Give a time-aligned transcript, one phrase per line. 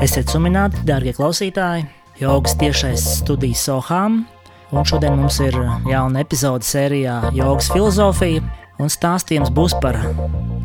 [0.00, 1.84] Esiet sumināti, darbie klausītāji,
[2.20, 4.22] jogas tiešais studijas Sohām.
[4.72, 5.52] Un šodien mums ir
[5.84, 8.40] jauna epizode sērijā Jogas filozofija.
[8.80, 9.98] Un stāstījums būs par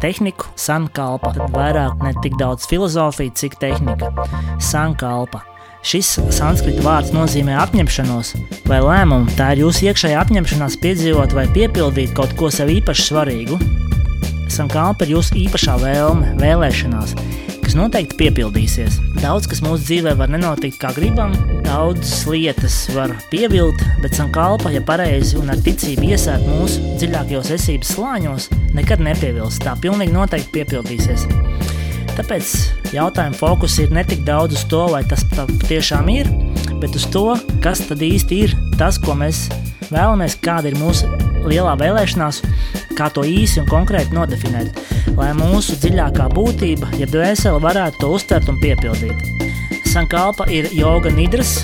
[0.01, 1.34] tehniku, sankalpa.
[1.35, 4.13] Tad vairāk ne tik daudz filozofija, cik tehnika.
[4.63, 5.44] Sankalpa.
[5.85, 8.31] Šis sanskrita vārds nozīmē apņemšanos
[8.67, 9.35] vai lēmumu.
[9.38, 13.59] Tā ir jūsu iekšējā apņemšanās piedzīvot vai piepildīt kaut ko sev īpaši svarīgu.
[14.52, 17.13] Sankalpa ir jūsu īpašā vēlme, vēlēšanās,
[17.67, 19.02] kas noteikti piepildīsies.
[19.20, 21.34] Daudz kas mūsu dzīvē var nenotikt kā gribam,
[21.66, 27.91] daudzas lietas var pievilt, bet sankalpa, ja pareizi un ar ticību iesēt mūsu dziļākajos esības
[27.98, 29.59] slāņos, nekad nepievils.
[29.59, 31.27] Tā pilnīgi noteikti piepildīsies.
[32.16, 32.53] Tāpēc
[32.95, 36.31] jautājuma fokus ir ne tik daudz uz to, vai tas patiešām ir,
[36.79, 37.34] bet uz to,
[37.65, 39.49] kas tad īsti ir tas, ko mēs
[39.91, 41.12] vēlamies, kāda ir mūsu
[41.43, 42.45] lielā vēlēšanās,
[42.97, 44.87] kā to īsi un konkrēti nodefinēt
[45.17, 49.26] lai mūsu dziļākā būtība, ja dvēsele varētu to uztvert un piepildīt.
[49.89, 51.63] Sankalpa ir joga nidras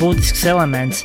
[0.00, 1.02] būtisks elements,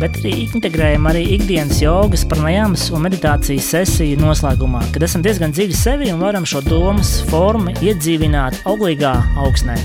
[0.00, 6.10] bet integrējam arī ikdienas jogas, pranajāmas un meditācijas sesiju noslēgumā, kad esam diezgan dziļi sevi
[6.14, 9.14] un varam šo domas formu iedzīvināt auglīgā
[9.44, 9.78] augsnē.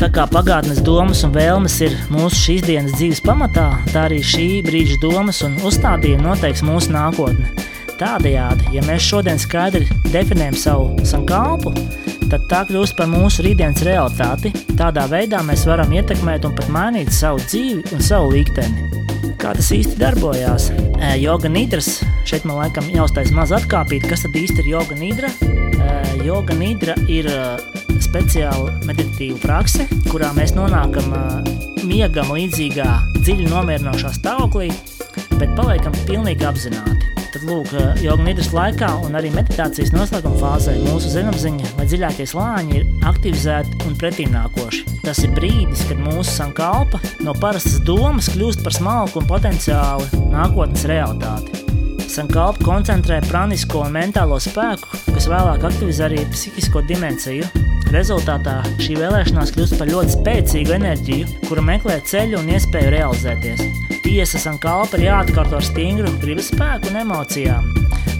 [0.00, 4.46] Tā kā pagātnes domas un vēlmes ir mūsu šīs dienas dzīves pamatā, tā arī šī
[4.64, 7.69] brīža domas un uzstādījumi noteiks mūsu nākotni.
[8.00, 11.74] Tādējādi, ja mēs šodien skaidri definējam savu sankalpu,
[12.30, 14.54] tad tā kļūst par mūsu rītdienas realitāti.
[14.78, 18.88] Tādā veidā mēs varam ietekmēt un pat mainīt savu dzīvi un savu likteni.
[19.40, 20.70] Kā tas īsti darbojās?
[21.20, 21.98] Joga nidras,
[22.28, 25.30] šeit man laikam jāuztais maz atkāpīt, kas tad īsti ir joga nidra.
[26.24, 27.28] Joga nidra ir
[28.00, 31.12] speciāla meditatīva prakse, kurā mēs nonākam
[31.84, 34.72] miegam līdzīgā dziļi nomierinošā stāvoklī,
[35.36, 37.19] bet paliekam pilnīgi apzināti.
[37.30, 37.70] Tad, lūk,
[38.02, 43.84] joga nidras laikā un arī meditācijas noslēguma fāzē mūsu zemapziņa vai dziļākie slāņi ir aktivizēti
[43.86, 44.80] un pretimnākoši.
[45.04, 50.82] Tas ir brīdis, kad mūsu sankalpa no parastas domas kļūst par smalku un potenciāli nākotnes
[50.90, 51.62] realitāti.
[52.10, 57.46] Sankalpa koncentrē pranisko un mentālo spēku, kas vēlāk aktivizē arī psihisko dimensiju.
[57.94, 63.99] Rezultātā šī vēlēšanās kļūst par ļoti spēcīgu enerģiju, kura meklē ceļu un iespēju realizēties.
[64.20, 67.70] Tiesas un kalpa ir jāatkārto ar stingru gribas spēku un emocijām.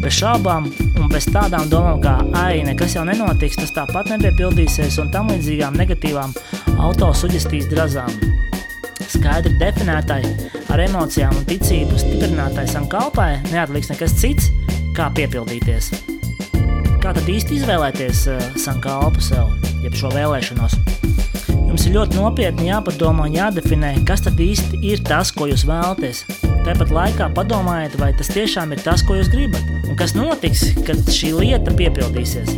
[0.00, 5.10] Bez šaubām un bez tādām domām kā ai, nekas jau nenotiks, tas tāpat nepiepildīsies un
[5.12, 6.32] tam līdzīgām negatīvām
[6.86, 8.08] autosuģestīs drazām.
[9.12, 10.22] Skaidri definētai,
[10.72, 14.48] ar emocijām un ticību stiprinātai sankalpai neatliks nekas cits,
[14.96, 15.92] kā piepildīties.
[17.04, 19.52] Kā tad īsti izvēlēties uh, sankalpu sev,
[19.84, 20.80] jeb šo vēlēšanos?
[21.80, 26.18] Jums ir ļoti nopietni jāpadomā un jādefinē, kas tad īsti ir tas, ko jūs vēlaties.
[26.66, 31.00] Tāpat laikā padomājiet, vai tas tiešām ir tas, ko jūs gribat, un kas notiks, kad
[31.08, 32.52] šī lieta piepildīsies.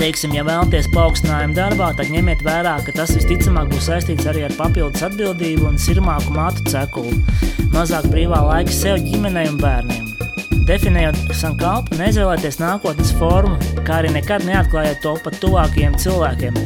[0.00, 4.56] Teiksim, ja vēlaties paaugstinājumu darbā, tad ņemiet vērā, ka tas visticamāk būs saistīts arī ar
[4.56, 7.12] papildus atbildību un sirmāku mātu cekulu,
[7.76, 10.12] mazāk brīvā laika sev, ģimenei un bērniem.
[10.64, 16.56] Definējot sankalpu, neizvēlēties nākotnes formu, kā arī nekad neatklājiet to pat tuvākajiem cilvēkiem,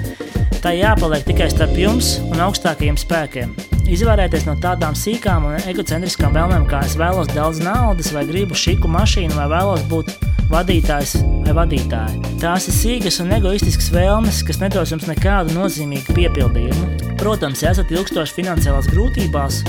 [0.60, 3.52] Tā jāpaliek tikai starp jums un augstākajiem spēkiem.
[3.88, 8.90] Izvairieties no tādām sīkām un egocentriskām vēlmēm, kā es vēlos daudz naudas, vai gribu šiku
[8.92, 10.12] mašīnu, vai vēlos būt
[10.52, 11.14] vadītājs
[11.46, 12.34] vai vadītāja.
[12.42, 17.16] Tās ir sīkas un egoistiskas vēlmes, kas nedos jums nekādu nozīmīgu piepildījumu.
[17.22, 19.62] Protams, ja esat ilgstoši finansiālās grūtībās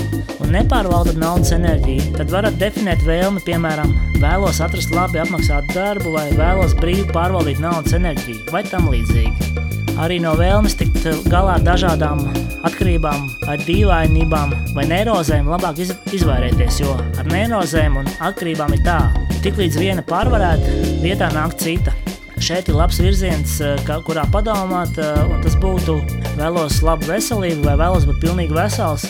[0.44, 6.28] un nepārvaldat naudas enerģiju, tad varat definēt vēlmi, piemēram, vēlos atrast labi apmaksātu darbu vai
[6.36, 12.22] vēlos brīvi pārvaldīt naudas enerģiju vai tam līdzīgi arī no vēlmes tikt galā ar dažādām
[12.66, 18.98] atkarībām, vai dīvainībām vai neirozēm, labāk iz, izvairīties, jo ar neirozēm un atkarībām ir tā,
[19.44, 21.94] tiklīdz viena pārvarēta, vietā nāk cita.
[22.42, 24.98] Šeit ir labs virziens, kā, kurā padomāt,
[25.30, 26.00] un tas būtu
[26.40, 29.06] vēlos labu veselību, vai vēlos būt pilnīgi vesels,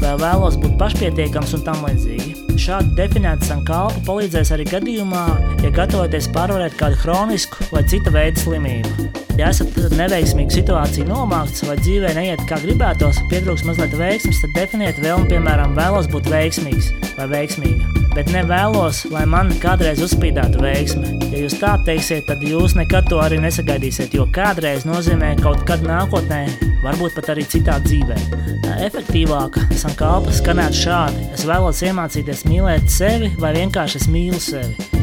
[0.00, 2.33] vai vēlos būt pašpietiekams un tam līdzīgi.
[2.54, 5.24] Šādi definēta sankalpa palīdzēs arī gadījumā,
[5.64, 9.08] ja gatavoties pārvarēt kādu hronisku vai cita veida slimību.
[9.34, 15.00] Ja esat neveiksmīgu situāciju nomākts vai dzīvē neiet kā gribētos, pietrūks mazliet veiksmes, tad definiet
[15.02, 18.04] vēlmi, piemēram, vēlos būt veiksmīgs vai veiksmīga.
[18.14, 21.16] Bet ne vēlos, lai man kādreiz uzspīdētu veiksme.
[21.32, 25.82] Ja jūs tā teiksiet, tad jūs nekad to arī nesagaidīsiet, jo kādreiz nozīmē kaut kad
[25.82, 26.44] nākotnē,
[26.84, 28.18] varbūt pat arī citā dzīvē.
[28.84, 31.28] Efektīvāk sankalpa skanētu šādi.
[31.36, 34.94] Es vēlos iemācīties mīlēt sevi vai vienkārši es mīlu sevi.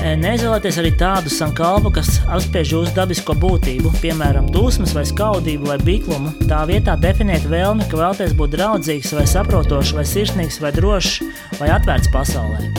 [0.00, 6.32] Neizvēlēties arī tādu sankalpu, kas apspiež jūsu dabisko būtību, piemēram, dusmas, vai skaudību, vai biklumu.
[6.48, 11.20] Tā vietā definiet vēlmi, ka vēlaties būt draudzīgs, vai saprotošs, vai sirsnīgs, vai drošs,
[11.60, 12.70] vai atvērts pasaulē.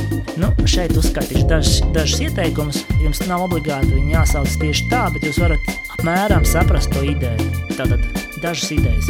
[0.42, 2.82] Nu, šeit uzskaitīšu dažus, dažus ieteikumus.
[3.04, 7.52] Jums nav obligāti viņi jāsauc tieši tā, bet jūs varat apmēram saprast to ideju.
[7.78, 9.10] Tātad dažas idejas.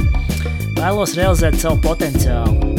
[0.75, 2.71] Vēlos realizēt savu potenciālu,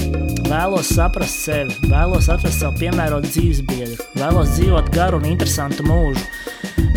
[0.49, 6.25] vēlos saprast sevi, vēlos atrast savu piemērotu dzīves biedru, vēlos dzīvot garu un interesantu mūžu,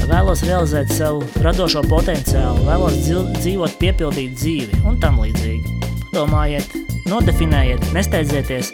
[0.10, 3.00] vēlos realizēt savu radošo potenciālu, vēlos
[3.40, 5.80] dzīvot piepildītu dzīvi un tam līdzīgi.
[6.16, 6.76] Domājiet,
[7.12, 8.72] nodefinējiet, nesteidzieties.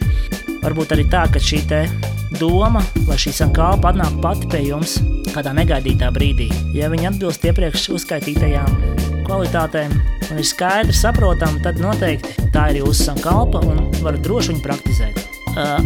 [0.61, 1.85] Varbūt arī tā, ka šī te
[2.37, 4.99] doma, lai šī sankāpa atnāk pati pie jums
[5.31, 6.51] kādā negaidītā brīdī.
[6.75, 9.93] Ja viņi atbilst iepriekš uzskaitītajām kvalitātēm
[10.31, 15.21] un ir skaidri saprotama, tad noteikti tā ir jūsu sankāpa un varat droši viņu praktizēt.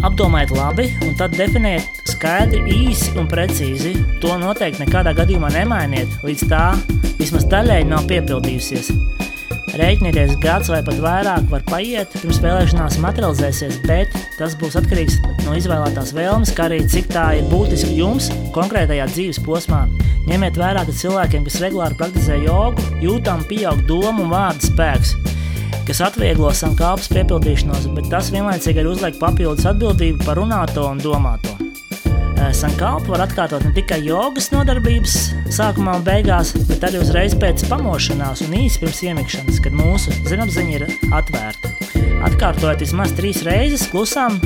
[0.06, 3.96] Apdomājiet labi un tad definiet skaidri, īsi un precīzi.
[4.22, 6.66] To noteikti nekādā gadījumā nemainiet, līdz tā
[7.20, 8.92] vismaz daļēji nav piepildījusies.
[9.76, 15.56] Rēķinieties, gads vai pat vairāk var paiet, pirms vēlēšanās materializēsies, bet tas būs atkarīgs no
[15.60, 19.82] izvēlētās vēlmes, kā arī cik tā ir būtiski jums konkrētajā dzīves posmā.
[20.30, 25.12] Ņemiet vērā, ka cilvēkiem, kas regulāri praktizē jogu, jūtam pieaug domu un vārdu spēks,
[25.92, 31.65] kas atvieglo sankāpes piepildīšanos, bet tas vienlaicīgi arī uzliek papildus atbildību par runāto un domāto.
[32.54, 35.16] Sankalpu var atkārtot ne tikai jogas nodarbības
[35.56, 40.78] sākumā un beigās, bet arī uzreiz pēc pamošanās un īsi pirms iemikšanas, kad mūsu zemapziņa
[40.78, 41.74] ir atvērta.
[42.28, 44.38] Atkārtojot vismaz trīs reizes klusām,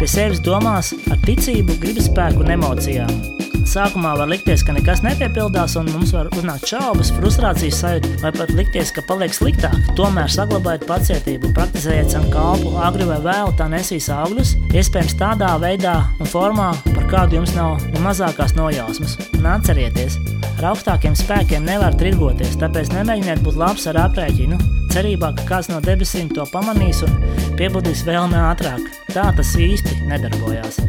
[0.00, 3.43] pie sevis domās ar ticību, gribas spēku un emocijām.
[3.64, 8.52] Sākumā var likties, ka nekas nepiepildās, un mums var uznākt šaubas, frustrācijas sajūta, vai pat
[8.54, 9.74] likties, ka paliek sliktāk.
[9.98, 15.96] Tomēr saglabājiet pacietību, praktizējiet savu kalpu, agri vai vēlu tā nesīs augļus, iespējams tādā veidā
[16.20, 19.16] un formā, par kādu jums nav ne mazākās nojausmas.
[19.40, 20.20] Un atcerieties,
[20.58, 24.60] ar augstākiem spēkiem nevar tirgoties, tāpēc nemēģiniet būt labs ar aprēķinu,
[24.94, 27.16] cerībā, ka kāds no debesīm to pamanīs un
[27.58, 28.84] piebudīs vēlme ātrāk.
[29.14, 30.84] Tā tas īsti nedarbojās.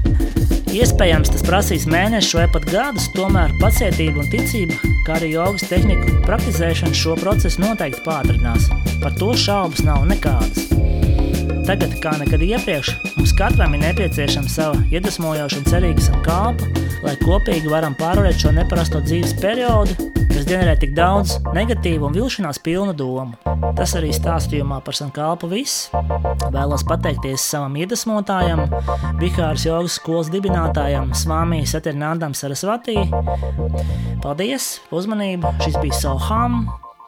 [0.75, 4.75] Iespējams, tas prasīs mēnešus vai pat gadus, tomēr pacietība un ticība,
[5.07, 8.67] kā arī jogas tehniku praktizēšana šo procesu noteikti pātrinās.
[8.99, 10.67] Par to šaubas nav nekādas.
[11.65, 16.73] Tagad, kā nekad iepriekš, mums katram ir nepieciešama sava iedvesmojoša un cerīga kāpa,
[17.05, 22.59] lai kopīgi varam pārvarēt šo neparasto dzīves periodu kas ģenerē tik daudz negatīvu un vilšanās
[22.63, 23.37] pilnu domu.
[23.77, 25.87] Tas arī stāstījumā par Sankalpu viss.
[26.53, 28.65] Vēlos pateikties savam iedvesmotājam,
[29.21, 32.99] Bihāras jogas skolas dibinātājam, Svāmī Saternādam Sarasvatī.
[34.25, 35.55] Paldies, uzmanību!
[35.63, 36.65] Šis bija Soham!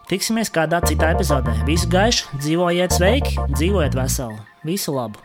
[0.08, 1.52] Tiksimies kādā citā epizodē.
[1.68, 4.40] Visu gaišu, dzīvojiet sveiki, dzīvojiet veseli!
[4.64, 5.20] Visu labu!